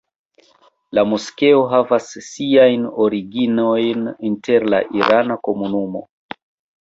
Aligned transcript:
La 0.99 1.01
moskeo 1.09 1.59
havas 1.73 2.07
siajn 2.27 2.87
originojn 3.05 4.09
inter 4.31 4.65
la 4.75 4.79
irana 5.01 5.37
komunumo. 5.49 6.05